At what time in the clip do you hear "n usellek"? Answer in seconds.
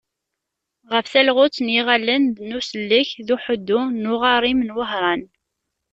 2.47-3.09